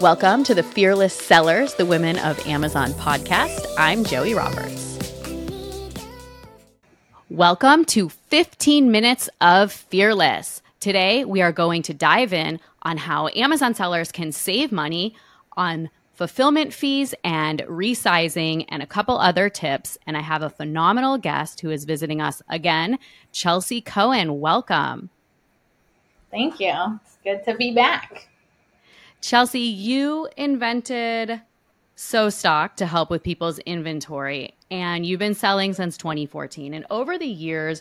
Welcome 0.00 0.42
to 0.42 0.56
the 0.56 0.64
Fearless 0.64 1.14
Sellers, 1.14 1.74
the 1.74 1.86
Women 1.86 2.18
of 2.18 2.44
Amazon 2.48 2.90
podcast. 2.94 3.64
I'm 3.78 4.02
Joie 4.02 4.34
Roberts. 4.34 4.98
Welcome 7.30 7.84
to 7.84 8.08
15 8.08 8.90
minutes 8.90 9.30
of 9.40 9.70
Fearless. 9.70 10.62
Today, 10.80 11.24
we 11.24 11.42
are 11.42 11.52
going 11.52 11.82
to 11.82 11.94
dive 11.94 12.32
in 12.32 12.58
on 12.82 12.96
how 12.96 13.28
Amazon 13.36 13.74
sellers 13.74 14.10
can 14.10 14.32
save 14.32 14.72
money 14.72 15.14
on 15.56 15.90
fulfillment 16.18 16.74
fees 16.74 17.14
and 17.22 17.60
resizing 17.68 18.64
and 18.70 18.82
a 18.82 18.86
couple 18.86 19.16
other 19.18 19.48
tips. 19.48 19.96
And 20.04 20.16
I 20.16 20.20
have 20.20 20.42
a 20.42 20.50
phenomenal 20.50 21.16
guest 21.16 21.60
who 21.60 21.70
is 21.70 21.84
visiting 21.84 22.20
us 22.20 22.42
again, 22.48 22.98
Chelsea 23.30 23.80
Cohen. 23.80 24.40
Welcome. 24.40 25.10
Thank 26.32 26.58
you. 26.58 26.74
It's 27.04 27.18
good 27.22 27.44
to 27.44 27.56
be 27.56 27.72
back. 27.72 28.26
Chelsea, 29.20 29.60
you 29.60 30.28
invented 30.36 31.40
SoStock 31.96 32.74
to 32.74 32.86
help 32.86 33.10
with 33.10 33.22
people's 33.22 33.60
inventory, 33.60 34.56
and 34.72 35.06
you've 35.06 35.20
been 35.20 35.34
selling 35.34 35.72
since 35.72 35.96
2014. 35.96 36.74
And 36.74 36.84
over 36.90 37.16
the 37.16 37.26
years 37.26 37.80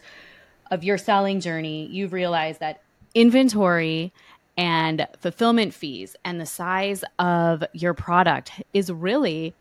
of 0.70 0.84
your 0.84 1.00
selling 1.00 1.40
journey, 1.40 1.88
you've 1.88 2.14
realized 2.14 2.60
that 2.60 2.84
inventory 3.16 4.14
and 4.58 5.08
fulfillment 5.20 5.74
fees 5.74 6.16
and 6.26 6.42
the 6.42 6.46
size 6.46 7.04
of 7.20 7.64
your 7.74 7.94
product 7.94 8.52
is 8.74 8.92
really 8.92 9.54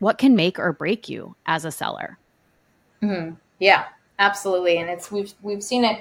what 0.00 0.18
can 0.18 0.34
make 0.34 0.58
or 0.58 0.72
break 0.72 1.08
you 1.08 1.36
as 1.46 1.64
a 1.64 1.70
seller. 1.70 2.18
Mm-hmm. 3.02 3.34
Yeah, 3.60 3.84
absolutely. 4.18 4.78
And 4.78 4.90
it's 4.90 5.10
we've 5.10 5.32
we've 5.42 5.62
seen 5.62 5.84
it 5.84 6.00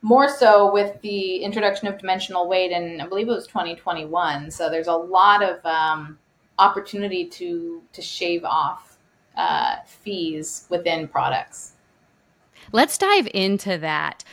more 0.00 0.28
so 0.28 0.72
with 0.72 1.00
the 1.02 1.36
introduction 1.36 1.88
of 1.88 1.98
dimensional 1.98 2.48
weight 2.48 2.72
and 2.72 3.02
I 3.02 3.06
believe 3.06 3.28
it 3.28 3.32
was 3.32 3.46
2021. 3.46 4.50
So 4.50 4.70
there's 4.70 4.86
a 4.86 4.94
lot 4.94 5.42
of 5.42 5.64
um, 5.66 6.18
opportunity 6.58 7.26
to 7.26 7.82
to 7.92 8.02
shave 8.02 8.44
off 8.44 8.96
uh, 9.36 9.76
fees 9.86 10.66
within 10.68 11.08
products. 11.08 11.72
Let's 12.70 12.96
dive 12.96 13.28
into 13.34 13.76
that. 13.78 14.24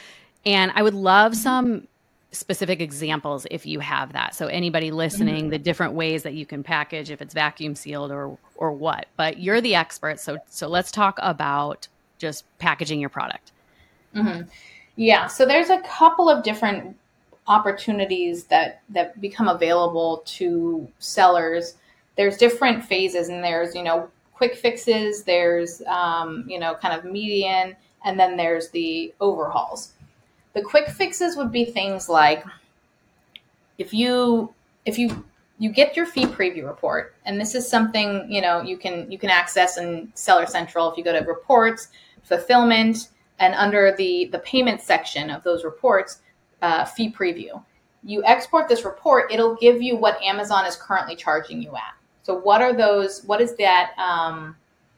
And 0.46 0.72
I 0.76 0.84
would 0.84 0.94
love 0.94 1.36
some 1.36 1.89
specific 2.32 2.80
examples 2.80 3.48
if 3.50 3.66
you 3.66 3.80
have 3.80 4.14
that. 4.14 4.36
So 4.36 4.48
anybody 4.48 4.92
listening, 4.92 5.44
mm-hmm. 5.44 5.50
the 5.50 5.60
different 5.60 5.94
ways 5.94 6.24
that 6.24 6.34
you 6.34 6.46
can 6.46 6.64
package 6.64 7.10
if 7.10 7.22
it's 7.22 7.34
vacuum 7.34 7.76
sealed 7.76 8.12
or 8.12 8.38
or 8.56 8.72
what. 8.72 9.08
But 9.18 9.40
you're 9.40 9.62
the 9.62 9.76
expert, 9.76 10.20
so 10.20 10.38
so 10.50 10.68
let's 10.68 10.92
talk 10.92 11.20
about 11.22 11.88
just 12.18 12.46
packaging 12.60 13.00
your 13.00 13.10
product. 13.10 13.52
Mm-hmm. 14.16 14.48
Yeah, 14.96 15.28
so 15.28 15.46
there's 15.46 15.70
a 15.70 15.80
couple 15.82 16.30
of 16.30 16.44
different 16.44 16.96
opportunities 17.48 18.46
that 18.46 18.82
that 18.90 19.20
become 19.20 19.48
available 19.48 20.24
to 20.26 20.88
sellers. 21.00 21.76
There's 22.16 22.38
different 22.38 22.86
phases, 22.86 23.30
and 23.30 23.44
there's 23.44 23.74
you 23.74 23.84
know 23.84 24.10
quick 24.34 24.56
fixes. 24.56 25.24
There's 25.24 25.82
um, 25.88 26.46
you 26.48 26.60
know 26.60 26.76
kind 26.76 26.98
of 26.98 27.06
median, 27.06 27.76
and 28.06 28.20
then 28.20 28.38
there's 28.38 28.70
the 28.70 29.14
overhauls. 29.20 29.94
The 30.60 30.66
quick 30.66 30.90
fixes 30.90 31.38
would 31.38 31.54
be 31.54 31.64
things 31.64 32.10
like 32.10 32.44
if 33.78 33.94
you 33.94 34.54
if 34.84 35.00
you 35.00 35.24
you 35.58 35.72
get 35.72 35.96
your 35.96 36.06
fee 36.06 36.26
preview 36.26 36.68
report, 36.68 37.16
and 37.24 37.40
this 37.40 37.56
is 37.56 37.66
something 37.66 38.30
you 38.30 38.42
know 38.42 38.62
you 38.62 38.76
can 38.76 39.10
you 39.10 39.18
can 39.18 39.30
access 39.30 39.78
in 39.78 40.12
Seller 40.16 40.46
Central 40.46 40.92
if 40.92 40.98
you 40.98 41.04
go 41.06 41.18
to 41.18 41.26
reports, 41.26 41.88
fulfillment 42.24 43.08
and 43.40 43.54
under 43.56 43.96
the, 43.98 44.26
the 44.34 44.40
payment 44.40 44.82
section 44.82 45.30
of 45.30 45.42
those 45.44 45.64
reports, 45.64 46.20
uh, 46.62 46.84
fee 46.84 47.10
preview. 47.10 47.64
You 48.04 48.22
export 48.26 48.68
this 48.68 48.84
report, 48.84 49.32
it'll 49.32 49.56
give 49.56 49.82
you 49.82 49.96
what 49.96 50.22
Amazon 50.22 50.66
is 50.66 50.76
currently 50.76 51.16
charging 51.16 51.64
you 51.64 51.74
at. 51.78 51.96
So 52.24 52.38
what 52.38 52.62
are 52.62 52.74
those, 52.74 53.24
what 53.24 53.40
is 53.40 53.56
that, 53.56 53.94
um, 53.98 54.58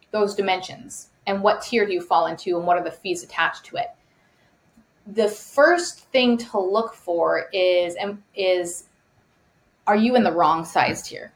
those 0.10 0.34
dimensions? 0.34 1.10
And 1.28 1.44
what 1.44 1.62
tier 1.62 1.86
do 1.86 1.94
you 1.94 2.02
fall 2.02 2.26
into 2.26 2.58
and 2.58 2.66
what 2.66 2.80
are 2.80 2.84
the 2.84 2.90
fees 2.90 3.22
attached 3.22 3.66
to 3.66 3.76
it? 3.76 3.92
The 5.14 5.28
first 5.28 6.00
thing 6.12 6.38
to 6.38 6.60
look 6.60 6.94
for 6.94 7.50
is, 7.54 7.96
is 8.36 8.86
are 9.88 9.96
you 9.96 10.16
in 10.16 10.24
the 10.24 10.32
wrong 10.32 10.64
size 10.66 11.02
tier? 11.02 11.32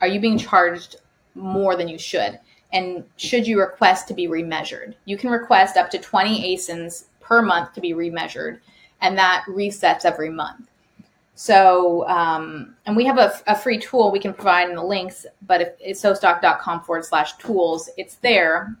Are 0.00 0.08
you 0.08 0.20
being 0.20 0.38
charged 0.38 0.96
more 1.34 1.76
than 1.76 1.88
you 1.88 1.98
should? 1.98 2.38
and 2.72 3.04
should 3.16 3.46
you 3.46 3.58
request 3.58 4.08
to 4.08 4.14
be 4.14 4.28
remeasured. 4.28 4.94
You 5.04 5.16
can 5.16 5.30
request 5.30 5.76
up 5.76 5.90
to 5.90 5.98
20 5.98 6.56
ASINs 6.56 7.04
per 7.20 7.42
month 7.42 7.72
to 7.74 7.80
be 7.80 7.92
remeasured, 7.92 8.60
and 9.00 9.16
that 9.18 9.44
resets 9.48 10.04
every 10.04 10.30
month. 10.30 10.68
So, 11.34 12.06
um, 12.06 12.76
and 12.84 12.96
we 12.96 13.06
have 13.06 13.18
a, 13.18 13.32
a, 13.46 13.56
free 13.56 13.78
tool 13.78 14.10
we 14.10 14.20
can 14.20 14.34
provide 14.34 14.68
in 14.68 14.76
the 14.76 14.84
links, 14.84 15.24
but 15.46 15.62
if 15.62 15.68
it's 15.80 16.02
sostock.com 16.02 16.82
forward 16.82 17.04
slash 17.04 17.34
tools, 17.38 17.88
it's 17.96 18.16
there. 18.16 18.76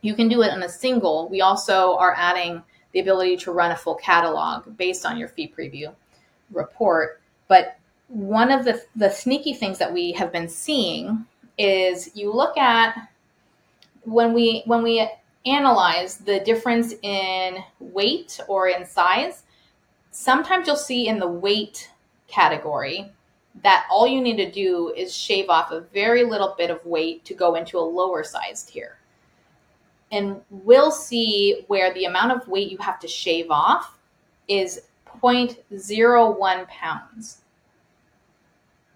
You 0.00 0.14
can 0.14 0.28
do 0.28 0.40
it 0.42 0.50
on 0.50 0.62
a 0.62 0.70
single. 0.70 1.28
We 1.28 1.42
also 1.42 1.96
are 1.96 2.14
adding 2.16 2.62
the 2.92 3.00
ability 3.00 3.36
to 3.36 3.52
run 3.52 3.70
a 3.70 3.76
full 3.76 3.94
catalog 3.94 4.76
based 4.76 5.04
on 5.04 5.18
your 5.18 5.28
fee 5.28 5.52
preview 5.56 5.94
report. 6.52 7.20
But 7.48 7.78
one 8.08 8.50
of 8.50 8.64
the, 8.64 8.82
the 8.96 9.10
sneaky 9.10 9.54
things 9.54 9.78
that 9.78 9.92
we 9.92 10.12
have 10.12 10.32
been 10.32 10.48
seeing 10.48 11.26
is 11.58 12.10
you 12.14 12.32
look 12.32 12.56
at 12.56 12.96
when 14.04 14.32
we 14.32 14.62
when 14.64 14.82
we 14.82 15.08
analyze 15.44 16.16
the 16.18 16.40
difference 16.40 16.94
in 17.02 17.58
weight 17.80 18.40
or 18.48 18.68
in 18.68 18.86
size, 18.86 19.42
sometimes 20.10 20.66
you'll 20.66 20.76
see 20.76 21.08
in 21.08 21.18
the 21.18 21.28
weight 21.28 21.90
category 22.26 23.10
that 23.62 23.86
all 23.90 24.06
you 24.06 24.20
need 24.20 24.36
to 24.36 24.50
do 24.50 24.92
is 24.96 25.14
shave 25.14 25.48
off 25.48 25.72
a 25.72 25.80
very 25.80 26.24
little 26.24 26.54
bit 26.56 26.70
of 26.70 26.84
weight 26.86 27.24
to 27.24 27.34
go 27.34 27.54
into 27.54 27.78
a 27.78 27.80
lower 27.80 28.22
size 28.22 28.62
tier. 28.62 28.98
And 30.10 30.40
we'll 30.50 30.90
see 30.90 31.64
where 31.66 31.92
the 31.92 32.04
amount 32.04 32.32
of 32.32 32.48
weight 32.48 32.70
you 32.70 32.78
have 32.78 32.98
to 33.00 33.08
shave 33.08 33.50
off 33.50 33.98
is 34.48 34.80
0.01 35.20 36.68
pounds. 36.68 37.38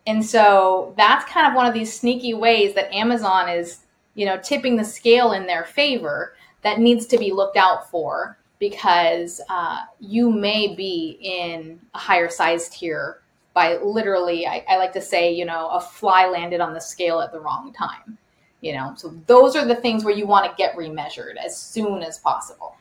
And 0.06 0.24
so 0.24 0.94
that's 0.96 1.30
kind 1.30 1.46
of 1.46 1.54
one 1.54 1.66
of 1.66 1.74
these 1.74 1.92
sneaky 1.92 2.34
ways 2.34 2.74
that 2.74 2.92
Amazon 2.92 3.48
is 3.48 3.82
you 4.14 4.26
know, 4.26 4.38
tipping 4.38 4.76
the 4.76 4.84
scale 4.84 5.32
in 5.32 5.46
their 5.46 5.64
favor 5.64 6.34
that 6.62 6.78
needs 6.78 7.06
to 7.06 7.18
be 7.18 7.32
looked 7.32 7.56
out 7.56 7.90
for 7.90 8.36
because 8.58 9.40
uh, 9.48 9.80
you 10.00 10.30
may 10.30 10.74
be 10.74 11.18
in 11.20 11.80
a 11.94 11.98
higher 11.98 12.28
size 12.28 12.68
tier 12.68 13.20
by 13.54 13.76
literally, 13.78 14.46
I, 14.46 14.64
I 14.68 14.76
like 14.76 14.92
to 14.92 15.00
say, 15.00 15.32
you 15.32 15.44
know, 15.44 15.68
a 15.68 15.80
fly 15.80 16.26
landed 16.26 16.60
on 16.60 16.72
the 16.72 16.80
scale 16.80 17.20
at 17.20 17.32
the 17.32 17.40
wrong 17.40 17.72
time. 17.72 18.16
You 18.62 18.72
know, 18.72 18.94
so 18.96 19.12
those 19.26 19.54
are 19.56 19.66
the 19.66 19.74
things 19.74 20.04
where 20.04 20.14
you 20.14 20.26
want 20.26 20.50
to 20.50 20.56
get 20.56 20.74
remeasured 20.76 21.34
as 21.36 21.56
soon 21.56 22.02
as 22.02 22.18
possible. 22.18 22.76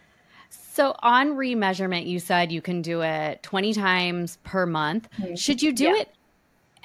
So 0.50 0.96
on 1.00 1.32
remeasurement, 1.32 2.08
you 2.08 2.20
said 2.20 2.50
you 2.50 2.62
can 2.62 2.82
do 2.82 3.02
it 3.02 3.44
20 3.44 3.74
times 3.74 4.38
per 4.44 4.66
month. 4.66 5.10
Mm-hmm. 5.20 5.36
Should 5.36 5.62
you 5.62 5.74
do 5.74 5.86
yeah. 5.86 5.98
it 5.98 6.16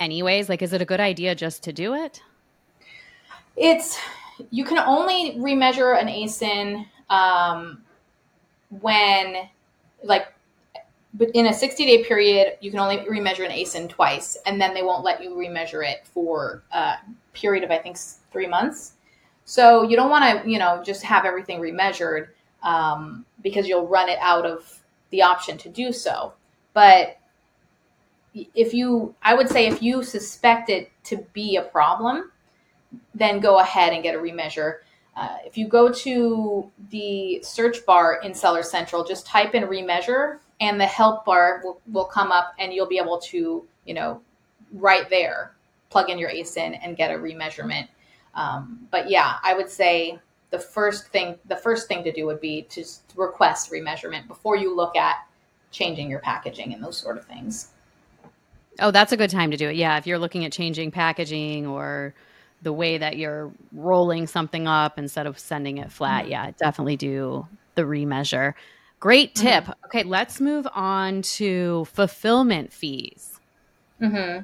anyways? 0.00 0.48
Like, 0.48 0.60
is 0.60 0.72
it 0.72 0.82
a 0.82 0.84
good 0.84 0.98
idea 0.98 1.36
just 1.36 1.62
to 1.64 1.72
do 1.72 1.94
it? 1.94 2.20
It's 3.54 3.98
you 4.50 4.64
can 4.64 4.78
only 4.78 5.32
remeasure 5.32 6.00
an 6.00 6.08
ASIN 6.08 6.86
um, 7.10 7.82
when, 8.80 9.48
like, 10.02 10.32
but 11.14 11.30
in 11.30 11.46
a 11.46 11.54
60 11.54 11.86
day 11.86 12.04
period, 12.04 12.58
you 12.60 12.70
can 12.70 12.80
only 12.80 12.98
remeasure 12.98 13.44
an 13.44 13.52
ASIN 13.52 13.88
twice, 13.88 14.36
and 14.44 14.60
then 14.60 14.74
they 14.74 14.82
won't 14.82 15.04
let 15.04 15.22
you 15.22 15.30
remeasure 15.30 15.88
it 15.88 16.06
for 16.12 16.62
a 16.72 16.96
period 17.36 17.62
of, 17.62 17.70
I 17.70 17.78
think, 17.78 17.96
three 18.32 18.46
months. 18.46 18.94
So 19.44 19.82
you 19.82 19.96
don't 19.96 20.10
want 20.10 20.24
to, 20.42 20.50
you 20.50 20.58
know, 20.58 20.82
just 20.84 21.02
have 21.04 21.24
everything 21.24 21.60
remeasured 21.60 22.28
um, 22.62 23.24
because 23.42 23.68
you'll 23.68 23.86
run 23.86 24.08
it 24.08 24.18
out 24.20 24.44
of 24.44 24.82
the 25.10 25.22
option 25.22 25.56
to 25.58 25.68
do 25.68 25.92
so. 25.92 26.32
But 26.72 27.18
if 28.54 28.74
you, 28.74 29.14
I 29.22 29.34
would 29.34 29.48
say, 29.48 29.66
if 29.66 29.82
you 29.82 30.02
suspect 30.02 30.68
it 30.68 30.90
to 31.04 31.18
be 31.32 31.56
a 31.56 31.62
problem, 31.62 32.32
then 33.14 33.40
go 33.40 33.60
ahead 33.60 33.92
and 33.92 34.02
get 34.02 34.14
a 34.14 34.18
remeasure. 34.18 34.78
Uh, 35.16 35.38
if 35.46 35.56
you 35.56 35.66
go 35.66 35.90
to 35.90 36.70
the 36.90 37.40
search 37.42 37.86
bar 37.86 38.20
in 38.22 38.34
Seller 38.34 38.62
Central, 38.62 39.04
just 39.04 39.26
type 39.26 39.54
in 39.54 39.62
remeasure 39.62 40.38
and 40.60 40.80
the 40.80 40.86
help 40.86 41.24
bar 41.24 41.62
will, 41.64 41.80
will 41.90 42.04
come 42.04 42.32
up 42.32 42.52
and 42.58 42.72
you'll 42.72 42.86
be 42.86 42.98
able 42.98 43.18
to, 43.18 43.66
you 43.86 43.94
know, 43.94 44.20
right 44.72 45.08
there, 45.08 45.55
plug 45.90 46.10
in 46.10 46.18
your 46.18 46.30
ASIN 46.30 46.78
and 46.82 46.96
get 46.96 47.10
a 47.10 47.14
remeasurement. 47.14 47.88
Um, 48.34 48.86
but 48.90 49.08
yeah, 49.08 49.36
I 49.42 49.54
would 49.54 49.70
say 49.70 50.18
the 50.50 50.58
first 50.58 51.08
thing, 51.08 51.36
the 51.46 51.56
first 51.56 51.88
thing 51.88 52.04
to 52.04 52.12
do 52.12 52.26
would 52.26 52.40
be 52.40 52.62
to 52.62 52.84
request 53.14 53.70
remeasurement 53.70 54.28
before 54.28 54.56
you 54.56 54.74
look 54.74 54.96
at 54.96 55.16
changing 55.70 56.10
your 56.10 56.20
packaging 56.20 56.72
and 56.72 56.82
those 56.82 56.96
sort 56.96 57.16
of 57.18 57.24
things. 57.24 57.68
Oh, 58.78 58.90
that's 58.90 59.12
a 59.12 59.16
good 59.16 59.30
time 59.30 59.50
to 59.50 59.56
do 59.56 59.68
it. 59.68 59.76
Yeah, 59.76 59.96
if 59.96 60.06
you're 60.06 60.18
looking 60.18 60.44
at 60.44 60.52
changing 60.52 60.90
packaging 60.90 61.66
or 61.66 62.14
the 62.62 62.72
way 62.72 62.98
that 62.98 63.16
you're 63.16 63.52
rolling 63.72 64.26
something 64.26 64.66
up 64.66 64.98
instead 64.98 65.26
of 65.26 65.38
sending 65.38 65.78
it 65.78 65.92
flat. 65.92 66.22
Mm-hmm. 66.22 66.32
Yeah, 66.32 66.50
definitely 66.58 66.96
do 66.96 67.46
the 67.74 67.82
remeasure. 67.82 68.54
Great 68.98 69.34
tip. 69.34 69.64
Mm-hmm. 69.64 69.84
Okay, 69.86 70.02
let's 70.02 70.40
move 70.40 70.66
on 70.74 71.22
to 71.22 71.86
fulfillment 71.92 72.72
fees. 72.72 73.38
Mm-hmm. 74.00 74.42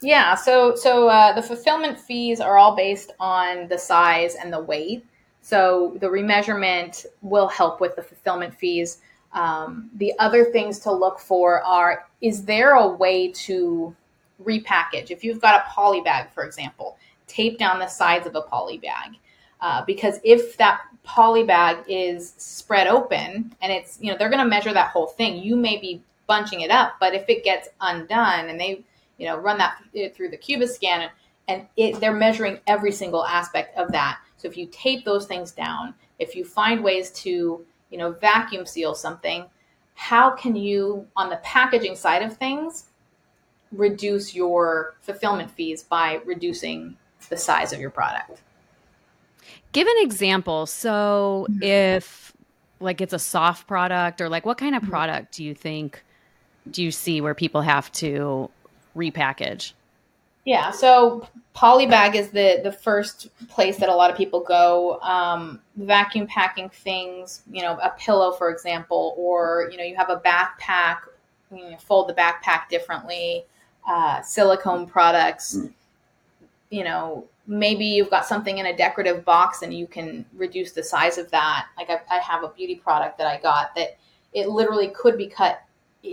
Yeah, 0.00 0.34
so 0.34 0.74
so 0.74 1.08
uh, 1.08 1.32
the 1.32 1.42
fulfillment 1.42 1.98
fees 1.98 2.40
are 2.40 2.58
all 2.58 2.76
based 2.76 3.12
on 3.18 3.68
the 3.68 3.78
size 3.78 4.34
and 4.34 4.52
the 4.52 4.60
weight. 4.60 5.04
So 5.40 5.96
the 6.00 6.08
remeasurement 6.08 7.06
will 7.22 7.48
help 7.48 7.80
with 7.80 7.96
the 7.96 8.02
fulfillment 8.02 8.54
fees. 8.54 8.98
Um, 9.32 9.90
the 9.94 10.12
other 10.18 10.44
things 10.44 10.78
to 10.80 10.92
look 10.92 11.18
for 11.18 11.62
are: 11.62 12.06
is 12.20 12.44
there 12.44 12.74
a 12.74 12.86
way 12.86 13.32
to 13.32 13.94
repackage? 14.44 15.10
If 15.10 15.24
you've 15.24 15.40
got 15.40 15.60
a 15.60 15.70
poly 15.70 16.02
bag, 16.02 16.30
for 16.30 16.44
example, 16.44 16.98
tape 17.26 17.58
down 17.58 17.78
the 17.78 17.88
sides 17.88 18.26
of 18.26 18.34
a 18.34 18.42
poly 18.42 18.78
bag. 18.78 19.16
Uh, 19.62 19.82
because 19.86 20.20
if 20.22 20.58
that 20.58 20.82
poly 21.02 21.42
bag 21.42 21.78
is 21.88 22.34
spread 22.36 22.86
open 22.86 23.54
and 23.62 23.72
it's 23.72 23.98
you 24.02 24.10
know 24.10 24.18
they're 24.18 24.28
going 24.28 24.42
to 24.42 24.48
measure 24.48 24.72
that 24.72 24.90
whole 24.90 25.06
thing 25.06 25.36
you 25.42 25.56
may 25.56 25.78
be 25.78 26.02
bunching 26.26 26.60
it 26.60 26.70
up 26.70 26.94
but 26.98 27.14
if 27.14 27.28
it 27.28 27.44
gets 27.44 27.68
undone 27.80 28.48
and 28.48 28.60
they 28.60 28.84
you 29.18 29.26
know 29.26 29.36
run 29.36 29.58
that 29.58 29.82
through 30.14 30.30
the 30.30 30.36
Cubiscan, 30.36 31.08
and 31.48 31.66
it, 31.76 32.00
they're 32.00 32.14
measuring 32.14 32.58
every 32.66 32.92
single 32.92 33.24
aspect 33.24 33.76
of 33.76 33.92
that 33.92 34.18
so 34.36 34.48
if 34.48 34.56
you 34.56 34.66
tape 34.70 35.04
those 35.04 35.26
things 35.26 35.52
down 35.52 35.94
if 36.18 36.34
you 36.34 36.44
find 36.44 36.82
ways 36.82 37.10
to 37.10 37.64
you 37.90 37.98
know 37.98 38.12
vacuum 38.12 38.66
seal 38.66 38.94
something 38.94 39.44
how 39.94 40.30
can 40.30 40.54
you 40.54 41.06
on 41.16 41.30
the 41.30 41.36
packaging 41.36 41.96
side 41.96 42.22
of 42.22 42.36
things 42.36 42.86
reduce 43.72 44.34
your 44.34 44.94
fulfillment 45.00 45.50
fees 45.50 45.82
by 45.82 46.20
reducing 46.24 46.96
the 47.28 47.36
size 47.36 47.72
of 47.72 47.80
your 47.80 47.90
product 47.90 48.40
Give 49.76 49.86
an 49.86 49.96
example. 49.98 50.64
So, 50.64 51.46
mm-hmm. 51.50 51.62
if 51.62 52.32
like 52.80 53.02
it's 53.02 53.12
a 53.12 53.18
soft 53.18 53.66
product 53.66 54.22
or 54.22 54.28
like 54.30 54.46
what 54.46 54.56
kind 54.56 54.74
of 54.74 54.82
mm-hmm. 54.82 54.90
product 54.90 55.34
do 55.34 55.44
you 55.44 55.54
think 55.54 56.02
do 56.70 56.82
you 56.82 56.90
see 56.90 57.20
where 57.20 57.34
people 57.34 57.62
have 57.62 57.90
to 57.92 58.50
repackage? 58.96 59.72
Yeah, 60.44 60.70
so 60.70 61.28
polybag 61.56 62.14
is 62.14 62.30
the 62.30 62.60
the 62.62 62.70
first 62.70 63.28
place 63.48 63.78
that 63.78 63.88
a 63.88 63.94
lot 63.94 64.10
of 64.10 64.16
people 64.16 64.40
go. 64.40 65.00
Um, 65.00 65.60
vacuum 65.76 66.26
packing 66.28 66.68
things, 66.68 67.42
you 67.50 67.62
know, 67.62 67.78
a 67.82 67.90
pillow, 67.98 68.32
for 68.32 68.50
example, 68.50 69.14
or 69.16 69.68
you 69.72 69.76
know, 69.76 69.84
you 69.84 69.96
have 69.96 70.08
a 70.08 70.20
backpack, 70.20 70.98
you 71.50 71.70
know, 71.70 71.76
fold 71.78 72.08
the 72.08 72.14
backpack 72.14 72.68
differently. 72.68 73.44
Uh, 73.88 74.20
silicone 74.22 74.84
products, 74.84 75.56
mm. 75.56 75.72
you 76.70 76.82
know, 76.82 77.24
maybe 77.46 77.84
you've 77.84 78.10
got 78.10 78.26
something 78.26 78.58
in 78.58 78.66
a 78.66 78.76
decorative 78.76 79.24
box 79.24 79.62
and 79.62 79.72
you 79.72 79.86
can 79.86 80.24
reduce 80.34 80.72
the 80.72 80.82
size 80.82 81.18
of 81.18 81.30
that. 81.30 81.66
Like 81.76 81.90
I, 81.90 82.00
I, 82.10 82.18
have 82.18 82.42
a 82.42 82.48
beauty 82.48 82.74
product 82.74 83.16
that 83.18 83.28
I 83.28 83.40
got 83.40 83.74
that 83.76 83.96
it 84.32 84.48
literally 84.48 84.88
could 84.88 85.16
be 85.16 85.28
cut 85.28 85.62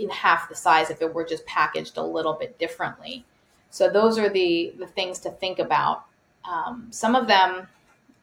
in 0.02 0.10
half 0.10 0.48
the 0.48 0.54
size 0.54 0.90
if 0.90 1.00
it 1.02 1.12
were 1.12 1.24
just 1.24 1.44
packaged 1.46 1.96
a 1.96 2.02
little 2.02 2.34
bit 2.34 2.58
differently. 2.58 3.24
So 3.70 3.90
those 3.90 4.18
are 4.18 4.28
the 4.28 4.72
the 4.78 4.86
things 4.86 5.18
to 5.20 5.30
think 5.30 5.58
about. 5.58 6.04
Um, 6.44 6.88
some 6.90 7.14
of 7.14 7.26
them, 7.26 7.66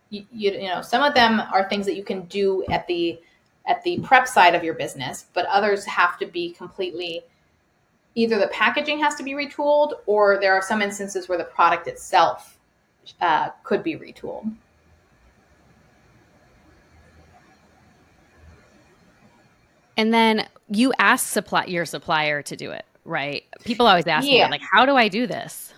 you, 0.09 0.25
you, 0.31 0.51
you 0.51 0.67
know, 0.67 0.81
some 0.81 1.03
of 1.03 1.13
them 1.13 1.39
are 1.39 1.67
things 1.67 1.85
that 1.87 1.95
you 1.95 2.03
can 2.03 2.21
do 2.25 2.63
at 2.69 2.87
the 2.87 3.19
at 3.65 3.83
the 3.83 3.99
prep 3.99 4.27
side 4.27 4.55
of 4.55 4.63
your 4.63 4.73
business, 4.73 5.25
but 5.33 5.45
others 5.45 5.85
have 5.85 6.17
to 6.19 6.25
be 6.25 6.51
completely 6.51 7.23
either 8.15 8.39
the 8.39 8.47
packaging 8.47 8.99
has 8.99 9.15
to 9.15 9.23
be 9.23 9.31
retooled 9.31 9.93
or 10.05 10.39
there 10.39 10.53
are 10.53 10.61
some 10.61 10.81
instances 10.81 11.29
where 11.29 11.37
the 11.37 11.43
product 11.43 11.87
itself 11.87 12.57
uh, 13.21 13.49
could 13.63 13.83
be 13.83 13.95
retooled. 13.95 14.51
And 20.01 20.11
then 20.11 20.47
you 20.67 20.91
ask 20.97 21.27
supply 21.27 21.65
your 21.65 21.85
supplier 21.85 22.41
to 22.41 22.55
do 22.55 22.71
it, 22.71 22.85
right? 23.05 23.43
People 23.65 23.85
always 23.85 24.07
ask 24.07 24.27
yeah. 24.27 24.45
me, 24.45 24.51
like, 24.51 24.61
how 24.71 24.83
do 24.83 24.95
I 24.95 25.07
do 25.07 25.27
this? 25.27 25.75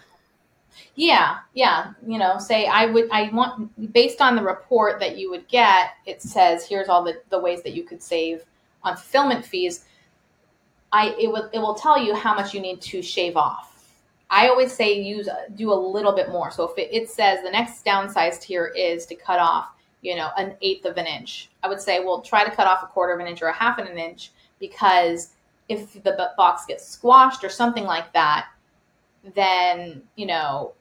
Yeah, 0.96 1.40
yeah. 1.54 1.92
You 2.08 2.20
know, 2.20 2.40
say 2.40 2.68
I 2.68 2.86
would, 2.86 3.10
I 3.12 3.30
want, 3.34 3.92
based 3.92 4.22
on 4.22 4.38
the 4.38 4.42
report 4.42 5.02
that 5.02 5.18
you 5.18 5.30
would 5.30 5.46
get, 5.50 5.96
it 6.06 6.22
says 6.22 6.66
here's 6.66 6.88
all 6.88 7.04
the, 7.04 7.22
the 7.32 7.40
ways 7.40 7.64
that 7.64 7.74
you 7.74 7.84
could 7.84 8.02
save 8.02 8.46
on 8.84 8.96
fulfillment 8.96 9.46
fees. 9.46 9.84
I, 10.94 11.14
it 11.20 11.28
will, 11.28 11.50
it 11.52 11.60
will 11.60 11.76
tell 11.76 12.02
you 12.02 12.16
how 12.16 12.34
much 12.34 12.54
you 12.54 12.62
need 12.62 12.80
to 12.84 13.02
shave 13.02 13.36
off 13.36 13.74
I 14.30 14.48
always 14.48 14.74
say 14.74 15.00
use 15.00 15.30
do 15.56 15.72
a 15.72 15.76
little 15.76 16.14
bit 16.14 16.30
more. 16.30 16.50
So 16.50 16.64
if 16.64 16.76
it, 16.80 16.90
it 16.92 17.08
says 17.10 17.44
the 17.44 17.52
next 17.52 17.86
downsized 17.86 18.42
here 18.42 18.68
is 18.68 19.06
to 19.08 19.16
cut 19.16 19.40
off, 19.40 19.73
you 20.04 20.16
know, 20.16 20.30
an 20.38 20.56
eighth 20.62 20.86
of 20.86 20.98
an 20.98 21.08
inch, 21.08 21.50
I 21.64 21.70
would 21.70 21.82
say, 21.82 22.04
well, 22.04 22.22
try 22.22 22.44
to 22.44 22.52
cut 22.52 22.68
off 22.68 22.84
a 22.84 22.88
quarter 22.88 23.14
of 23.14 23.20
an 23.20 23.28
inch 23.28 23.42
or 23.42 23.48
a 23.48 23.54
half 23.54 23.80
of 23.80 23.88
an 23.88 23.98
inch 23.98 24.32
because 24.60 25.30
if 25.70 25.94
the 26.04 26.32
box 26.38 26.66
gets 26.66 26.86
squashed 26.86 27.44
or 27.44 27.50
something 27.50 27.86
like 27.86 28.12
that, 28.14 28.48
then 29.34 30.04
you 30.16 30.26
know 30.26 30.74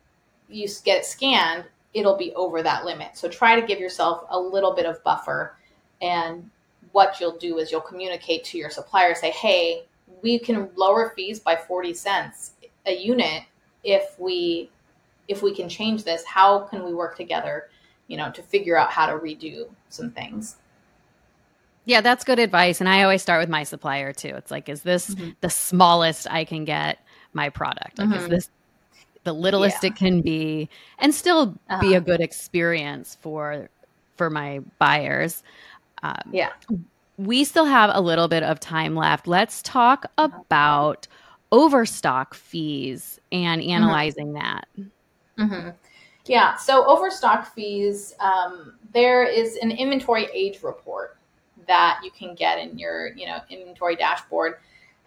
you 0.48 0.68
get 0.84 0.98
it 0.98 1.04
scanned, 1.06 1.64
it'll 1.94 2.16
be 2.16 2.34
over 2.34 2.62
that 2.62 2.84
limit. 2.84 3.16
So 3.16 3.28
try 3.28 3.58
to 3.58 3.66
give 3.66 3.78
yourself 3.78 4.24
a 4.28 4.38
little 4.38 4.74
bit 4.74 4.86
of 4.86 5.02
buffer. 5.04 5.56
And 6.02 6.50
what 6.90 7.20
you'll 7.20 7.38
do 7.38 7.58
is 7.58 7.70
you'll 7.70 7.80
communicate 7.80 8.44
to 8.44 8.58
your 8.58 8.70
supplier, 8.70 9.14
say, 9.14 9.30
hey, 9.30 9.84
we 10.22 10.38
can 10.38 10.68
lower 10.76 11.12
fees 11.14 11.40
by 11.40 11.56
40 11.56 11.94
cents 11.94 12.52
a 12.86 12.92
unit 12.92 13.44
if 13.84 14.18
we 14.18 14.70
if 15.28 15.42
we 15.42 15.54
can 15.54 15.68
change 15.68 16.04
this 16.04 16.24
how 16.24 16.60
can 16.60 16.84
we 16.84 16.92
work 16.92 17.16
together 17.16 17.68
you 18.12 18.18
know 18.18 18.30
to 18.30 18.42
figure 18.42 18.76
out 18.76 18.90
how 18.90 19.06
to 19.06 19.14
redo 19.14 19.66
some 19.88 20.10
things 20.10 20.56
yeah 21.86 22.00
that's 22.00 22.24
good 22.24 22.38
advice 22.38 22.80
and 22.80 22.88
i 22.88 23.02
always 23.02 23.22
start 23.22 23.40
with 23.40 23.48
my 23.48 23.62
supplier 23.62 24.12
too 24.12 24.32
it's 24.36 24.50
like 24.50 24.68
is 24.68 24.82
this 24.82 25.14
mm-hmm. 25.14 25.30
the 25.40 25.50
smallest 25.50 26.26
i 26.30 26.44
can 26.44 26.64
get 26.64 26.98
my 27.32 27.48
product 27.48 27.98
like 27.98 28.08
mm-hmm. 28.08 28.18
is 28.18 28.28
this 28.28 28.50
the 29.24 29.32
littlest 29.32 29.82
yeah. 29.82 29.88
it 29.88 29.96
can 29.96 30.20
be 30.20 30.68
and 30.98 31.14
still 31.14 31.56
uh-huh. 31.70 31.80
be 31.80 31.94
a 31.94 32.00
good 32.00 32.20
experience 32.20 33.16
for 33.20 33.68
for 34.16 34.28
my 34.28 34.60
buyers 34.78 35.42
um, 36.02 36.20
yeah 36.30 36.50
we 37.16 37.44
still 37.44 37.66
have 37.66 37.90
a 37.94 38.00
little 38.00 38.28
bit 38.28 38.42
of 38.42 38.60
time 38.60 38.94
left 38.94 39.26
let's 39.26 39.62
talk 39.62 40.06
about 40.18 41.08
overstock 41.52 42.34
fees 42.34 43.20
and 43.30 43.60
mm-hmm. 43.60 43.70
analyzing 43.70 44.32
mm-hmm. 44.32 44.34
that. 44.34 44.68
Mm-hmm. 45.38 45.68
Yeah, 46.26 46.56
so 46.56 46.86
overstock 46.86 47.52
fees, 47.52 48.14
um, 48.20 48.74
there 48.92 49.24
is 49.24 49.56
an 49.56 49.72
inventory 49.72 50.28
age 50.32 50.62
report 50.62 51.16
that 51.66 52.00
you 52.04 52.10
can 52.10 52.34
get 52.34 52.58
in 52.58 52.78
your 52.78 53.08
you 53.14 53.26
know 53.26 53.40
inventory 53.50 53.96
dashboard, 53.96 54.54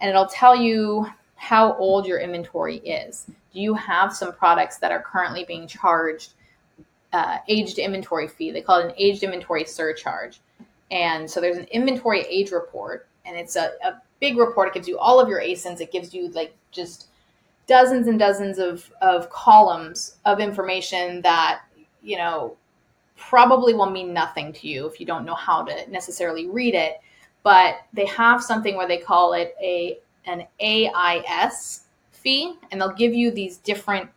and 0.01 0.09
it'll 0.09 0.27
tell 0.27 0.56
you 0.56 1.07
how 1.35 1.75
old 1.77 2.06
your 2.06 2.19
inventory 2.19 2.77
is. 2.77 3.25
Do 3.53 3.62
you 3.62 3.74
have 3.74 4.13
some 4.13 4.34
products 4.34 4.77
that 4.77 4.91
are 4.91 5.01
currently 5.01 5.45
being 5.45 5.67
charged 5.67 6.34
uh, 7.13 7.38
aged 7.48 7.77
inventory 7.77 8.27
fee? 8.27 8.51
They 8.51 8.62
call 8.62 8.79
it 8.79 8.86
an 8.86 8.93
aged 8.98 9.24
inventory 9.24 9.63
surcharge. 9.65 10.39
And 10.91 11.29
so 11.29 11.41
there's 11.41 11.57
an 11.57 11.65
inventory 11.65 12.22
age 12.22 12.51
report, 12.51 13.07
and 13.25 13.38
it's 13.38 13.55
a, 13.55 13.72
a 13.84 14.01
big 14.19 14.38
report. 14.38 14.67
It 14.69 14.74
gives 14.74 14.88
you 14.88 15.00
all 15.00 15.19
of 15.19 15.27
your 15.27 15.41
ASINs. 15.41 15.81
It 15.81 15.91
gives 15.91 16.13
you 16.13 16.29
like 16.29 16.55
just 16.72 17.07
dozens 17.67 18.07
and 18.07 18.19
dozens 18.19 18.60
of, 18.60 18.91
of 19.01 19.29
columns 19.29 20.17
of 20.25 20.39
information 20.39 21.22
that, 21.22 21.62
you 22.01 22.17
know, 22.17 22.55
probably 23.17 23.74
will 23.74 23.89
mean 23.89 24.13
nothing 24.13 24.51
to 24.53 24.67
you 24.67 24.86
if 24.88 25.00
you 25.00 25.05
don't 25.05 25.25
know 25.25 25.36
how 25.36 25.63
to 25.63 25.89
necessarily 25.89 26.48
read 26.48 26.75
it. 26.75 27.00
But 27.43 27.77
they 27.93 28.05
have 28.07 28.43
something 28.43 28.75
where 28.75 28.88
they 28.88 28.98
call 28.98 29.34
it 29.34 29.55
a 29.62 30.00
an 30.25 30.43
AIS 30.60 31.81
fee, 32.12 32.55
and 32.72 32.81
they'll 32.81 32.93
give 32.93 33.13
you 33.13 33.29
these 33.29 33.57
different 33.57 34.10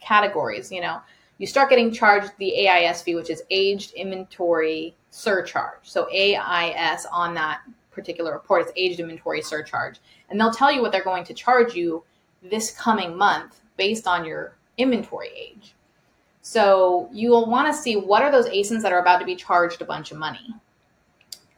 categories. 0.00 0.70
You 0.70 0.82
know, 0.82 1.00
you 1.38 1.46
start 1.46 1.70
getting 1.70 1.90
charged 1.90 2.32
the 2.38 2.68
AIS 2.68 3.00
fee, 3.00 3.14
which 3.14 3.30
is 3.30 3.42
aged 3.50 3.94
inventory 3.94 4.94
surcharge. 5.10 5.80
So 5.84 6.06
AIS 6.12 7.06
on 7.10 7.32
that 7.34 7.62
particular 7.90 8.32
report. 8.32 8.62
It's 8.62 8.72
aged 8.76 9.00
inventory 9.00 9.42
surcharge. 9.42 10.00
And 10.28 10.38
they'll 10.38 10.52
tell 10.52 10.70
you 10.70 10.82
what 10.82 10.92
they're 10.92 11.02
going 11.02 11.24
to 11.24 11.34
charge 11.34 11.74
you 11.74 12.04
this 12.42 12.70
coming 12.70 13.16
month 13.16 13.60
based 13.76 14.06
on 14.06 14.24
your 14.24 14.56
inventory 14.76 15.30
age. 15.36 15.74
So 16.42 17.08
you'll 17.12 17.46
want 17.46 17.68
to 17.68 17.80
see 17.80 17.96
what 17.96 18.22
are 18.22 18.30
those 18.30 18.48
ASINs 18.48 18.82
that 18.82 18.92
are 18.92 19.00
about 19.00 19.18
to 19.18 19.26
be 19.26 19.36
charged 19.36 19.82
a 19.82 19.84
bunch 19.84 20.10
of 20.10 20.18
money. 20.18 20.54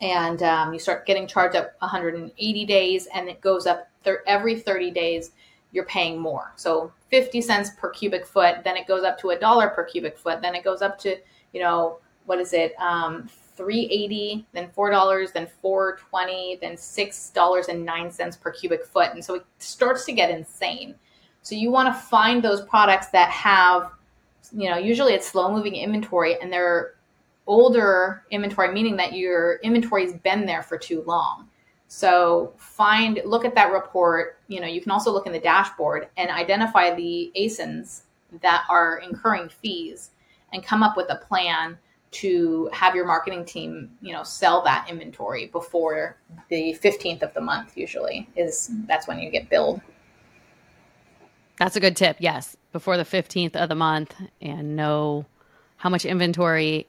And 0.00 0.42
um, 0.42 0.72
you 0.72 0.80
start 0.80 1.06
getting 1.06 1.28
charged 1.28 1.54
at 1.54 1.76
180 1.78 2.64
days, 2.64 3.06
and 3.14 3.28
it 3.28 3.40
goes 3.40 3.66
up 3.66 3.88
every 4.26 4.58
30 4.58 4.90
days. 4.90 5.30
You're 5.70 5.84
paying 5.86 6.18
more. 6.18 6.52
So 6.56 6.92
50 7.10 7.40
cents 7.40 7.70
per 7.78 7.90
cubic 7.90 8.26
foot, 8.26 8.64
then 8.64 8.76
it 8.76 8.88
goes 8.88 9.04
up 9.04 9.18
to 9.20 9.30
a 9.30 9.38
dollar 9.38 9.68
per 9.68 9.84
cubic 9.84 10.18
foot, 10.18 10.42
then 10.42 10.54
it 10.54 10.64
goes 10.64 10.82
up 10.82 10.98
to, 11.00 11.16
you 11.52 11.60
know, 11.60 11.98
what 12.26 12.40
is 12.40 12.52
it, 12.52 12.74
um, 12.78 13.28
380 13.56 14.46
then 14.52 14.68
$4 14.76 15.32
then 15.32 15.46
420 15.60 16.58
then 16.60 16.74
$6.09 16.74 18.40
per 18.40 18.50
cubic 18.52 18.84
foot 18.84 19.10
and 19.12 19.24
so 19.24 19.34
it 19.34 19.46
starts 19.58 20.04
to 20.04 20.12
get 20.12 20.30
insane 20.30 20.94
so 21.42 21.54
you 21.54 21.70
want 21.70 21.94
to 21.94 22.00
find 22.00 22.42
those 22.42 22.62
products 22.62 23.08
that 23.08 23.30
have 23.30 23.90
you 24.52 24.68
know 24.70 24.76
usually 24.76 25.14
it's 25.14 25.28
slow 25.28 25.52
moving 25.52 25.74
inventory 25.76 26.40
and 26.40 26.52
they're 26.52 26.94
older 27.46 28.24
inventory, 28.30 28.72
meaning 28.72 28.96
that 28.96 29.12
your 29.12 29.56
inventory's 29.56 30.14
been 30.14 30.46
there 30.46 30.62
for 30.62 30.78
too 30.78 31.02
long. 31.06 31.48
So 31.88 32.54
find, 32.56 33.20
look 33.24 33.44
at 33.44 33.54
that 33.54 33.72
report. 33.72 34.38
You 34.48 34.60
know, 34.60 34.66
you 34.66 34.80
can 34.80 34.90
also 34.90 35.12
look 35.12 35.26
in 35.26 35.32
the 35.32 35.40
dashboard 35.40 36.08
and 36.16 36.30
identify 36.30 36.94
the 36.94 37.32
ASINs 37.36 38.02
that 38.40 38.64
are 38.70 38.98
incurring 38.98 39.48
fees 39.48 40.10
and 40.52 40.64
come 40.64 40.82
up 40.82 40.96
with 40.96 41.10
a 41.10 41.16
plan 41.16 41.78
to 42.12 42.68
have 42.72 42.94
your 42.94 43.06
marketing 43.06 43.44
team, 43.44 43.90
you 44.00 44.12
know, 44.12 44.22
sell 44.22 44.62
that 44.62 44.86
inventory 44.88 45.46
before 45.46 46.16
the 46.50 46.78
15th 46.82 47.22
of 47.22 47.32
the 47.34 47.40
month 47.40 47.76
usually 47.76 48.28
is 48.36 48.70
that's 48.86 49.08
when 49.08 49.18
you 49.18 49.30
get 49.30 49.48
billed. 49.48 49.80
That's 51.58 51.76
a 51.76 51.80
good 51.80 51.96
tip. 51.96 52.16
Yes, 52.20 52.56
before 52.72 52.96
the 52.96 53.04
15th 53.04 53.56
of 53.56 53.68
the 53.68 53.74
month 53.74 54.14
and 54.40 54.76
know 54.76 55.26
how 55.76 55.88
much 55.88 56.04
inventory 56.04 56.86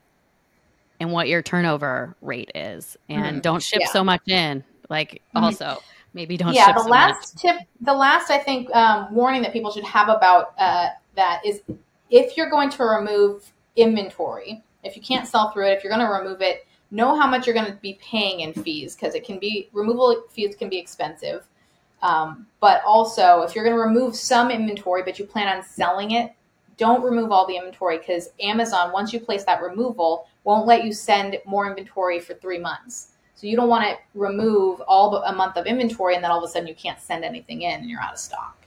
and 1.00 1.12
what 1.12 1.28
your 1.28 1.42
turnover 1.42 2.16
rate 2.22 2.52
is 2.54 2.98
and 3.10 3.26
mm-hmm. 3.26 3.40
don't 3.40 3.64
ship 3.64 3.82
yeah. 3.82 3.88
so 3.88 4.04
much 4.04 4.28
in. 4.28 4.64
Like 4.90 5.22
mm-hmm. 5.36 5.44
also 5.46 5.82
maybe 6.14 6.38
don't 6.38 6.54
yeah, 6.54 6.74
the 6.74 6.84
so 6.84 6.90
last 6.90 7.36
much. 7.36 7.42
tip 7.42 7.68
the 7.82 7.94
last 7.94 8.30
I 8.30 8.38
think 8.38 8.74
um, 8.76 9.14
warning 9.14 9.42
that 9.44 9.54
people 9.54 9.72
should 9.72 9.84
have 9.86 10.10
about 10.10 10.54
uh, 10.58 10.90
that 11.16 11.42
is 11.46 11.62
if 12.10 12.38
you're 12.38 12.50
going 12.50 12.70
to 12.72 12.84
remove 12.84 13.52
inventory 13.76 14.62
if 14.84 14.96
you 14.96 15.02
can't 15.02 15.28
sell 15.28 15.52
through 15.52 15.68
it, 15.68 15.78
if 15.78 15.84
you're 15.84 15.94
going 15.94 16.06
to 16.06 16.14
remove 16.14 16.42
it, 16.42 16.68
know 16.92 17.20
how 17.20 17.28
much 17.28 17.48
you're 17.48 17.56
going 17.56 17.72
to 17.72 17.78
be 17.80 18.00
paying 18.02 18.42
in 18.42 18.54
fees 18.54 18.96
because 18.96 19.16
it 19.16 19.26
can 19.26 19.40
be 19.40 19.70
removal 19.74 20.24
fees 20.30 20.56
can 20.56 20.70
be 20.70 20.78
expensive. 20.78 21.46
Um, 22.02 22.48
but 22.60 22.82
also, 22.86 23.42
if 23.42 23.56
you're 23.56 23.64
going 23.64 23.76
to 23.76 23.82
remove 23.82 24.16
some 24.16 24.52
inventory, 24.52 25.04
but 25.04 25.18
you 25.18 25.26
plan 25.26 25.48
on 25.48 25.64
selling 25.64 26.12
it, 26.12 26.34
don't 26.78 27.02
remove 27.02 27.32
all 27.32 27.48
the 27.48 27.56
inventory 27.56 27.98
because 27.98 28.30
Amazon, 28.42 28.92
once 28.92 29.14
you 29.14 29.20
place 29.20 29.44
that 29.46 29.62
removal, 29.62 30.28
won't 30.44 30.68
let 30.68 30.84
you 30.84 30.92
send 30.92 31.38
more 31.46 31.68
inventory 31.68 32.20
for 32.20 32.34
three 32.36 32.60
months. 32.60 33.10
So 33.36 33.48
you 33.48 33.56
don't 33.56 33.70
want 33.70 33.86
to 33.86 33.98
remove 34.14 34.82
all 34.82 35.16
a 35.24 35.34
month 35.34 35.58
of 35.58 35.66
inventory 35.66 36.16
and 36.16 36.24
then 36.24 36.32
all 36.32 36.40
of 36.40 36.44
a 36.44 36.48
sudden 36.48 36.68
you 36.68 36.76
can't 36.76 37.00
send 37.00 37.24
anything 37.24 37.64
in 37.64 37.82
and 37.82 37.90
you're 37.90 38.02
out 38.02 38.14
of 38.14 38.20
stock. 38.20 38.58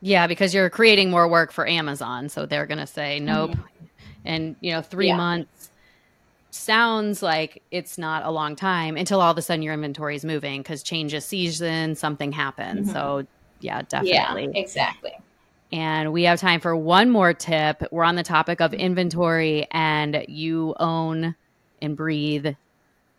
Yeah, 0.00 0.28
because 0.28 0.54
you're 0.54 0.70
creating 0.70 1.10
more 1.10 1.26
work 1.28 1.50
for 1.50 1.66
Amazon. 1.66 2.28
So 2.28 2.46
they're 2.46 2.66
going 2.66 2.78
to 2.78 2.86
say, 2.86 3.18
nope, 3.18 3.52
mm-hmm 3.52 3.77
and 4.28 4.54
you 4.60 4.72
know 4.72 4.82
three 4.82 5.08
yeah. 5.08 5.16
months 5.16 5.70
sounds 6.50 7.22
like 7.22 7.62
it's 7.70 7.98
not 7.98 8.24
a 8.24 8.30
long 8.30 8.54
time 8.56 8.96
until 8.96 9.20
all 9.20 9.30
of 9.30 9.38
a 9.38 9.42
sudden 9.42 9.62
your 9.62 9.74
inventory 9.74 10.14
is 10.14 10.24
moving 10.24 10.62
because 10.62 10.82
change 10.82 11.12
of 11.14 11.22
season 11.22 11.94
something 11.96 12.30
happens. 12.30 12.86
Mm-hmm. 12.86 12.92
so 12.92 13.26
yeah 13.60 13.82
definitely. 13.82 14.44
yeah, 14.44 14.60
exactly. 14.60 15.12
And 15.70 16.12
we 16.12 16.22
have 16.22 16.40
time 16.40 16.60
for 16.60 16.74
one 16.74 17.10
more 17.10 17.34
tip. 17.34 17.82
We're 17.90 18.04
on 18.04 18.14
the 18.14 18.22
topic 18.22 18.62
of 18.62 18.72
inventory 18.72 19.66
and 19.70 20.24
you 20.26 20.74
own 20.80 21.34
and 21.82 21.94
breathe. 21.94 22.54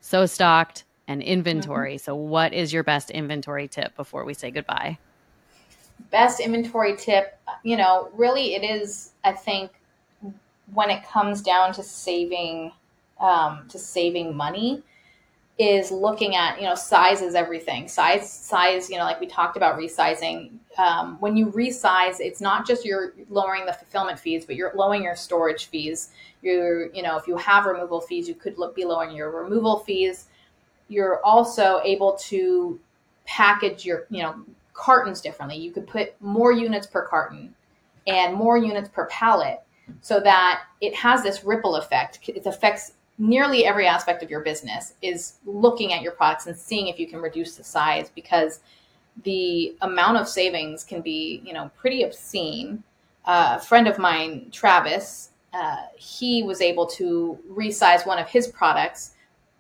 So 0.01 0.25
stocked 0.25 0.85
and 1.07 1.21
inventory. 1.21 1.95
Mm-hmm. 1.95 2.03
so 2.03 2.15
what 2.15 2.53
is 2.53 2.71
your 2.71 2.83
best 2.83 3.11
inventory 3.11 3.67
tip 3.67 3.95
before 3.95 4.25
we 4.25 4.33
say 4.33 4.49
goodbye? 4.49 4.97
Best 6.11 6.39
inventory 6.39 6.95
tip 6.95 7.39
you 7.63 7.77
know 7.77 8.09
really 8.13 8.55
it 8.55 8.63
is 8.63 9.11
i 9.23 9.31
think 9.31 9.71
when 10.73 10.89
it 10.89 11.07
comes 11.07 11.41
down 11.41 11.73
to 11.73 11.83
saving 11.83 12.71
um, 13.19 13.65
to 13.69 13.77
saving 13.77 14.35
money 14.35 14.81
is 15.57 15.91
looking 15.91 16.35
at 16.37 16.59
you 16.59 16.65
know 16.65 16.75
size 16.75 17.21
is 17.21 17.35
everything. 17.35 17.87
Size 17.87 18.31
size 18.31 18.89
you 18.89 18.97
know 18.97 19.03
like 19.03 19.19
we 19.19 19.27
talked 19.27 19.57
about 19.57 19.77
resizing 19.77 20.51
um, 20.77 21.17
when 21.19 21.35
you 21.35 21.47
resize 21.47 22.15
it's 22.19 22.39
not 22.39 22.65
just 22.65 22.85
you're 22.85 23.13
lowering 23.29 23.65
the 23.65 23.73
fulfillment 23.73 24.17
fees 24.17 24.45
but 24.45 24.55
you're 24.55 24.71
lowering 24.73 25.03
your 25.03 25.15
storage 25.15 25.65
fees. 25.65 26.11
You're 26.41 26.91
you 26.93 27.03
know 27.03 27.17
if 27.17 27.27
you 27.27 27.35
have 27.37 27.65
removal 27.65 27.99
fees 27.99 28.27
you 28.27 28.35
could 28.35 28.57
look, 28.57 28.75
be 28.75 28.85
lowering 28.85 29.15
your 29.15 29.31
removal 29.31 29.79
fees. 29.79 30.27
You're 30.87 31.23
also 31.25 31.81
able 31.83 32.13
to 32.29 32.79
package 33.25 33.85
your 33.85 34.05
you 34.09 34.23
know 34.23 34.35
cartons 34.73 35.19
differently. 35.19 35.57
You 35.57 35.71
could 35.71 35.87
put 35.87 36.19
more 36.21 36.53
units 36.53 36.87
per 36.87 37.05
carton 37.05 37.53
and 38.07 38.33
more 38.33 38.57
units 38.57 38.87
per 38.87 39.07
pallet 39.07 39.61
so 40.01 40.19
that 40.19 40.63
it 40.81 40.95
has 40.95 41.23
this 41.23 41.43
ripple 41.43 41.75
effect. 41.75 42.19
It 42.27 42.45
affects 42.45 42.93
nearly 43.17 43.65
every 43.65 43.85
aspect 43.85 44.23
of 44.23 44.29
your 44.29 44.39
business 44.39 44.93
is 45.01 45.35
looking 45.45 45.93
at 45.93 46.01
your 46.01 46.13
products 46.13 46.47
and 46.47 46.55
seeing 46.55 46.87
if 46.87 46.99
you 46.99 47.07
can 47.07 47.19
reduce 47.19 47.55
the 47.55 47.63
size 47.63 48.09
because 48.15 48.61
the 49.23 49.75
amount 49.81 50.17
of 50.17 50.27
savings 50.27 50.83
can 50.83 51.01
be, 51.01 51.41
you 51.45 51.53
know, 51.53 51.69
pretty 51.77 52.03
obscene. 52.03 52.81
Uh, 53.25 53.57
a 53.57 53.61
friend 53.61 53.87
of 53.87 53.99
mine, 53.99 54.47
Travis, 54.51 55.31
uh, 55.53 55.83
he 55.97 56.43
was 56.43 56.61
able 56.61 56.85
to 56.85 57.37
resize 57.51 58.07
one 58.07 58.19
of 58.19 58.29
his 58.29 58.47
products 58.47 59.15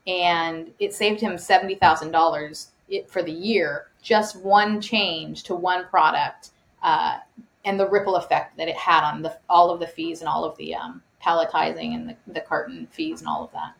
and 0.07 0.71
it 0.79 0.93
saved 0.93 1.19
him 1.19 1.33
$70,000 1.33 2.67
for 3.07 3.21
the 3.21 3.31
year. 3.31 3.87
Just 4.01 4.41
one 4.41 4.79
change 4.79 5.43
to 5.43 5.55
one 5.55 5.85
product 5.87 6.51
uh, 6.81 7.17
and 7.65 7.79
the 7.79 7.87
ripple 7.87 8.15
effect 8.15 8.57
that 8.57 8.67
it 8.67 8.77
had 8.77 9.03
on 9.03 9.21
the 9.21 9.37
all 9.49 9.69
of 9.71 9.79
the 9.79 9.87
fees 9.87 10.21
and 10.21 10.29
all 10.29 10.45
of 10.45 10.57
the 10.57 10.75
um, 10.75 11.01
palletizing 11.23 11.93
and 11.93 12.09
the, 12.09 12.15
the 12.27 12.41
carton 12.41 12.87
fees 12.91 13.21
and 13.21 13.27
all 13.27 13.43
of 13.43 13.51
that. 13.51 13.73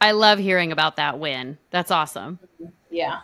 I 0.00 0.10
love 0.10 0.38
hearing 0.38 0.72
about 0.72 0.96
that 0.96 1.18
win. 1.18 1.58
That's 1.70 1.90
awesome. 1.90 2.38
Yeah. 2.90 3.20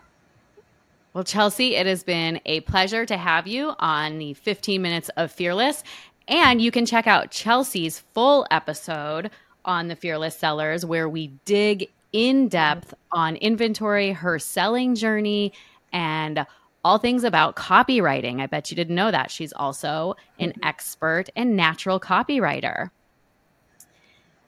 Well, 1.13 1.25
Chelsea, 1.25 1.75
it 1.75 1.87
has 1.87 2.05
been 2.05 2.41
a 2.47 2.61
pleasure 2.61 3.05
to 3.05 3.17
have 3.17 3.47
you 3.47 3.75
on 3.81 4.19
the 4.19 4.35
15 4.35 4.81
minutes 4.81 5.09
of 5.17 5.33
Fearless. 5.33 5.83
And 6.29 6.63
you 6.63 6.71
can 6.71 6.87
check 6.87 7.09
out 7.09 7.33
Chelsea's 7.33 7.99
full 8.15 8.47
episode 8.51 9.31
on 9.65 9.89
the 9.89 9.97
Fearless 9.97 10.37
Sellers, 10.37 10.87
where 10.87 11.09
we 11.09 11.33
dig 11.45 11.91
in 12.13 12.49
depth 12.49 12.95
on 13.11 13.37
inventory, 13.37 14.13
her 14.13 14.39
selling 14.39 14.95
journey, 14.95 15.53
and 15.93 16.47
all 16.85 16.99
things 16.99 17.25
about 17.25 17.57
copywriting. 17.57 18.41
I 18.41 18.47
bet 18.47 18.71
you 18.71 18.77
didn't 18.77 18.95
know 18.95 19.11
that. 19.11 19.31
She's 19.31 19.53
also 19.53 20.15
an 20.39 20.51
mm-hmm. 20.51 20.65
expert 20.65 21.25
and 21.37 21.57
natural 21.57 22.01
copywriter. 22.01 22.91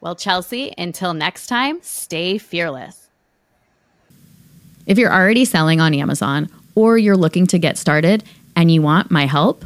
Well, 0.00 0.16
Chelsea, 0.16 0.72
until 0.76 1.14
next 1.14 1.46
time, 1.46 1.78
stay 1.82 2.36
fearless. 2.38 3.08
If 4.86 4.98
you're 4.98 5.12
already 5.12 5.44
selling 5.44 5.80
on 5.80 5.94
Amazon 5.94 6.48
or 6.74 6.98
you're 6.98 7.16
looking 7.16 7.46
to 7.48 7.58
get 7.58 7.76
started 7.78 8.24
and 8.56 8.68
you 8.70 8.82
want 8.82 9.10
my 9.12 9.26
help, 9.26 9.64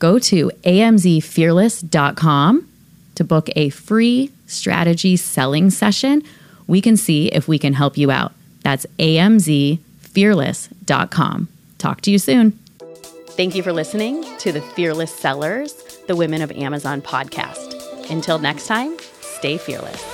go 0.00 0.18
to 0.18 0.50
amzfearless.com 0.64 2.68
to 3.14 3.24
book 3.24 3.48
a 3.54 3.68
free 3.68 4.32
strategy 4.46 5.16
selling 5.16 5.70
session. 5.70 6.24
We 6.66 6.80
can 6.80 6.96
see 6.96 7.28
if 7.28 7.46
we 7.46 7.60
can 7.60 7.74
help 7.74 7.96
you 7.96 8.10
out. 8.10 8.32
That's 8.62 8.86
amzfearless.com. 8.98 11.48
Talk 11.84 12.00
to 12.00 12.10
you 12.10 12.18
soon. 12.18 12.52
Thank 13.36 13.54
you 13.54 13.62
for 13.62 13.70
listening 13.70 14.24
to 14.38 14.52
the 14.52 14.62
Fearless 14.62 15.14
Sellers, 15.14 15.74
the 16.06 16.16
Women 16.16 16.40
of 16.40 16.50
Amazon 16.52 17.02
podcast. 17.02 18.10
Until 18.10 18.38
next 18.38 18.66
time, 18.66 18.96
stay 19.20 19.58
fearless. 19.58 20.13